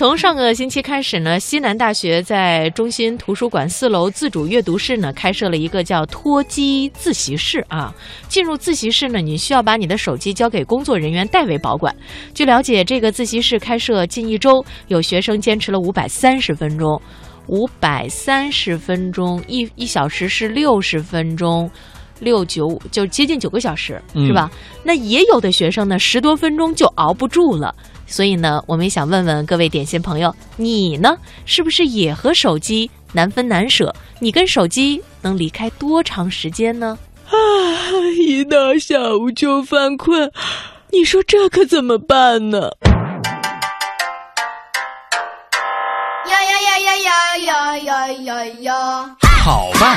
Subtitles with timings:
[0.00, 7.94] 从上个星期开始呢，西南大学在中心图书馆四楼自主阅读室呢，开设了一个叫脱机自习室啊。
[8.26, 11.94] 进入自习室呢，你需要把你的手机交给工作人员代为保管。
[12.32, 16.98] 据了解，这个自习室开设近一周，有学生坚持了五百三十分钟，
[17.48, 21.70] 五百三十分钟，一一小时是六十分钟。
[22.20, 24.50] 六九五就接近九个小时，是吧？
[24.84, 27.74] 那也有的学生呢，十多分钟就熬不住了。
[28.06, 33.94] 所以呢，我们也想问问各位点心朋友，你呢，是不是也和手机难分难舍？
[34.18, 36.98] 你跟手机能离开多长时间呢？
[37.26, 37.32] 啊，
[38.18, 40.32] 一到下午就犯困，
[40.90, 42.72] 你说这可怎么办呢？
[46.26, 46.98] 呀呀呀呀
[47.38, 49.16] 呀呀呀呀呀！
[49.42, 49.96] 好吧，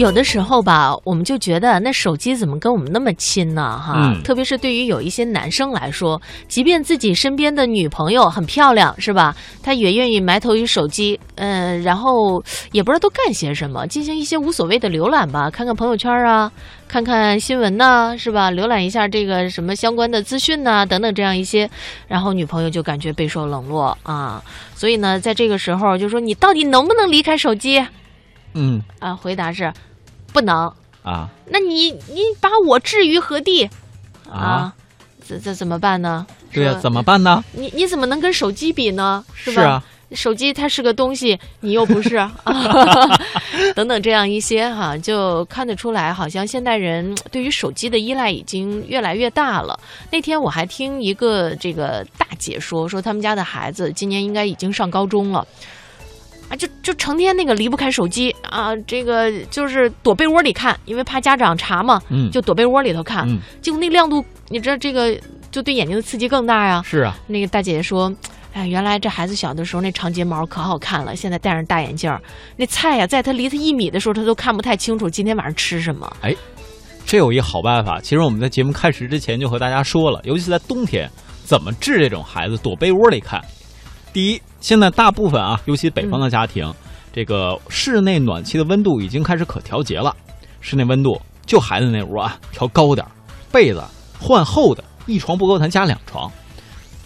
[0.00, 3.78] 有的时候吧，我们就觉得那手机怎么跟我们那么亲呢？
[3.78, 9.36] 哈，特别是对于有一些男生来说，即便自己身边的女朋友很漂亮，是吧？
[9.62, 16.50] 他也愿意埋头于手机，嗯，然后也不知道都干些什么，进行一些无所谓的浏览吧，看看朋友圈啊，
[16.88, 18.50] 看看新闻呐，是吧？
[18.50, 21.68] 浏览一下这个什么相关的资讯呐，等等这样一些，
[22.08, 24.42] 然后女朋友就感觉备受冷落啊。
[24.74, 27.84] 所以呢，在这个时候就说你到底能不能离开手机？
[28.54, 29.70] 嗯啊，回答是。
[30.32, 31.28] 不能啊？
[31.46, 33.68] 那你你把我置于何地
[34.30, 34.72] 啊？
[35.26, 36.26] 这这怎么办呢？
[36.52, 37.44] 对呀，怎么办呢？
[37.52, 39.24] 你你怎么能跟手机比呢？
[39.34, 39.62] 是吧？
[39.62, 39.82] 是啊，
[40.12, 42.32] 手机它是个东西，你又不是啊。
[43.76, 49.78] 等等，这样一些哈，就看得出来，好像现代人 对于手机的依赖已经越来越大了。
[50.10, 55.46] 那天我还听一个这个大姐说，说他们家的孩子今年应该已经上高中了。
[56.50, 65.16] 啊，就就成天那个离不开手机啊，这个就是躲被窝里看，因为怕家长查嘛，嗯，就躲被窝里头看，嗯，结果那亮度，你知道这个
[65.52, 66.82] 就对眼睛的刺激更大呀。
[66.84, 68.12] 是啊，那个大姐姐说，
[68.52, 72.12] 哎，原来这孩子小的时候那长睫毛可好看了，现在戴上大眼镜，
[72.56, 76.12] 那菜呀，在他离他一米的时候，他都看不太清楚今天晚上吃什么。
[76.22, 76.34] 哎，
[77.06, 81.08] 这有一好办法，其实我们在节目开始之前就和大家说了，尤其是在冬天，
[81.44, 83.40] 怎么治这种孩子躲被窝里看。
[84.12, 86.72] 第一，现在大部分啊，尤其北方的家庭，
[87.12, 90.14] 这个室内暖气的温度已经开始可调节了。
[90.60, 93.06] 室内温度就孩子那屋啊，调高点
[93.50, 93.82] 被子
[94.20, 96.30] 换厚的，一床不够咱加两床。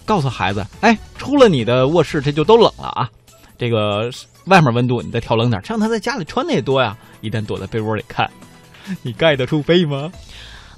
[0.05, 3.09] 告诉孩子，哎，出了你的卧室这就都冷了啊。
[3.57, 4.11] 这个
[4.47, 6.97] 外面温度你再调冷点，这样他在家里穿的也多呀。
[7.21, 8.29] 一旦躲在被窝里看，
[9.01, 10.13] 你盖得住被吗？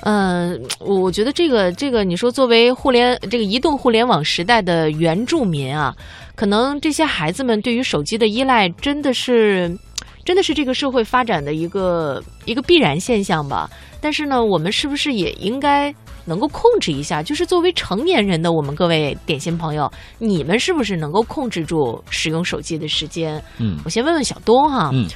[0.01, 5.95] 呃，我觉得这个这个，你说作为互联这个移动互联网时代的原住民啊，
[6.35, 9.77] 可能这些孩子们对于手机的依赖真的是，
[10.25, 13.69] 真的是这个社会发展的一个一个必然现象吧。
[14.01, 15.93] 但是呢，我们是不是也应该
[16.27, 17.23] 能够控制一下？
[17.23, 23.43] 就是作为成年人的我们各位点心朋友，你们是不是能够控制住使用手机的时间？
[23.59, 24.91] 嗯，我先问问小东哈。
[24.93, 25.09] 嗯。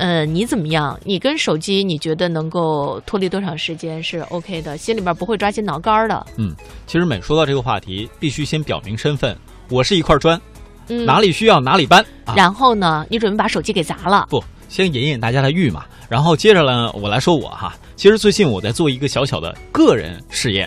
[0.00, 0.98] 呃，你怎么样？
[1.04, 4.78] 你跟手机，你觉得能够脱离多长时间是 OK 的？
[4.78, 6.26] 心里边不会抓心挠肝的。
[6.38, 6.56] 嗯，
[6.86, 9.36] 其实每说到这个话题，必须先表明身份，
[9.68, 10.40] 我是一块砖，
[10.88, 12.02] 嗯，哪里需要哪里搬。
[12.34, 14.26] 然后呢，你准备把手机给砸了？
[14.30, 15.84] 不，先引引大家的欲嘛。
[16.08, 17.76] 然后接着呢，我来说我哈。
[17.94, 20.66] 其实最近我在做一个小小的个人试验。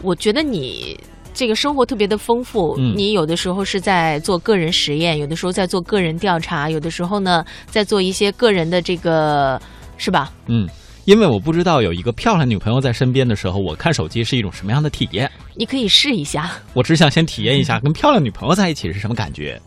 [0.00, 0.96] 我觉得你。
[1.40, 9.58] 这个生活特别的丰富，你有的时候是在做个人实验，有的时候在做个人调查，有的时候呢在做一些个人的这个，
[9.96, 10.30] 是吧？
[10.48, 10.68] 嗯，
[11.06, 15.30] 因为我不知道有一个漂亮女朋友在身边的时候，我看手机是一种什么样的体验。
[15.54, 16.50] 你可以试一下。
[16.74, 19.58] 我只想先体验一下 跟漂亮女朋友在一起是什么感觉。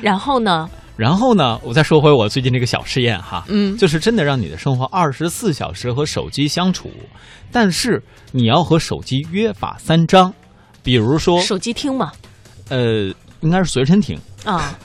[0.00, 0.70] 然后呢？
[0.96, 1.58] 然后呢？
[1.64, 6.88] 我再说回我最近这个小试验哈，嗯，就是真的让你的生活二十四小时和手机相处，
[7.50, 10.32] 但是你要和手机约法三章。
[10.82, 12.12] 比如说手机听嘛，
[12.68, 14.78] 呃，应该是随身听啊。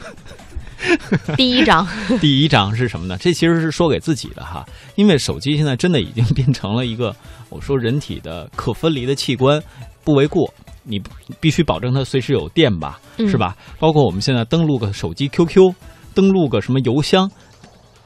[1.35, 1.87] 第一章，
[2.21, 3.17] 第一章是什么呢？
[3.19, 4.63] 这其实是说给自己的哈，
[4.95, 7.15] 因为手机现在真的已经变成了一个
[7.49, 9.61] 我说人体的可分离的器官，
[10.03, 10.53] 不为过。
[10.87, 11.01] 你
[11.39, 13.55] 必须保证它随时有电吧，嗯是吧？
[13.79, 15.73] 包括我们现在登录个手机 QQ，
[16.13, 17.27] 登录个什么邮箱，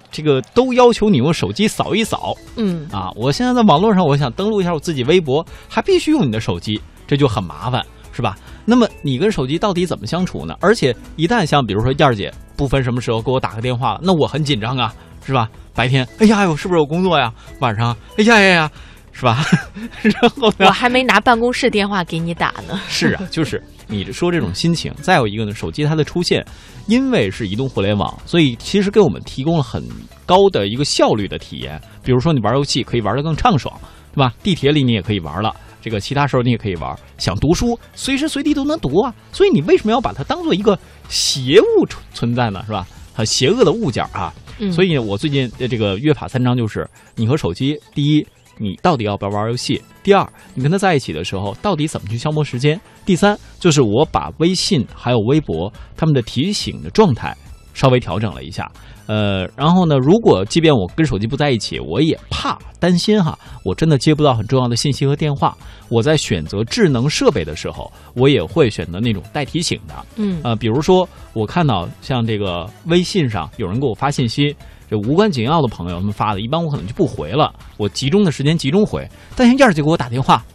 [0.10, 3.12] 这个都要求你用手机扫一扫嗯啊。
[3.18, 6.80] 我现在在网络上，我想登录一下我自己微博，还必须用你的手机，
[7.10, 8.38] 这就很麻烦，是吧？
[8.66, 10.56] 那么你跟手机到底怎么相处呢？
[10.62, 14.94] 而且一旦像比如说燕儿姐不分什么时候给我打个电话了，那我很紧张啊，
[15.26, 15.50] 是吧？
[15.74, 17.34] 白天，哎呀，我是不是有工作呀？
[17.62, 18.72] 晚上，哎呀呀呀，
[19.12, 19.44] 是吧？
[20.04, 20.72] 然后呢我？
[20.72, 22.80] 还没拿办公室电话给你打呢。
[22.88, 24.94] 是啊，就是你说这种心情。
[25.02, 26.46] 再有一个呢，手机它的出现，
[26.86, 29.84] 因为是移动互联网，所以其实给我们提供了很
[30.28, 31.82] 高的一个效率的体验。
[32.04, 33.74] 比如说你玩游戏可以玩得更畅爽，
[34.14, 34.32] 对吧？
[34.44, 35.56] 地铁里你也可以玩了。
[35.82, 40.78] 这个其他时候你也可以玩，想读书随时随地都能读啊，所以你为什么要把它当做一个
[41.08, 42.64] 邪物存存在呢？
[42.66, 42.88] 是吧？
[43.14, 48.26] 很邪恶的物件啊，嗯所以我最近呃这个约法三章就是：你和手机，第一，
[48.58, 57.36] 你到底要不要玩游戏；第二，你跟他在一起的时候，到底怎么去消磨时间；第三，就是我把微信还有微博他们的提醒的状态
[57.80, 58.70] 稍微调整了一下。
[59.08, 65.58] 呃，然后呢，如果即便我跟手机不在一起，我也怕担心哈，我真的接不到很重要的信息和电话。
[65.88, 69.96] 我在选择智能设备的时候，我也会选择那种带提醒的。
[70.18, 74.56] 嗯呃，比如说我看到像这个微信上有人给我发信息，
[74.88, 79.10] 这无关紧要的朋友他们发的，一般我可能就不回了，我集中的时间集中回。
[79.36, 80.46] 但像燕儿姐给我打电话，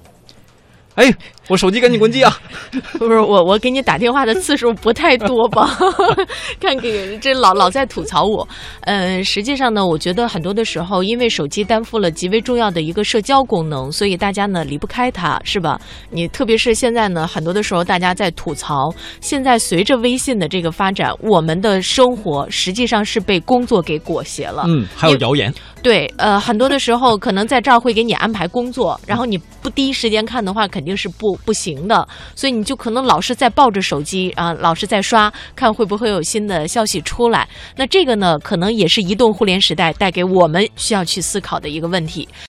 [0.95, 1.13] 哎，
[1.49, 2.39] 我手机赶紧关机啊！
[2.99, 5.77] 不是我，我给你打电话的次数不太多吧？
[6.61, 8.47] 看给这老老在吐槽我。
[8.83, 15.81] 嗯，实际上呢，我觉得很多的时候，因为手机担负了极为重要的一个社交功能，所以大家呢离不开它，是吧？
[16.11, 24.65] 你特别是现在呢，很多的时候大家在吐槽，现在随着微信的这个发展，我们的生活实际上是被工作给裹挟了。
[24.69, 25.53] 嗯，还有谣言，
[25.83, 37.49] 对，呃，很多的时候可能在这儿会给你安排工作，然后你不第一时间看的话，肯定是不不行的，所以你就可能老是在抱着手机啊、老是在刷，看会不会有新的消息出来。
[37.77, 42.29] 那这个呢，可能也是移动互联时代带给我们需要去思考的一个问题。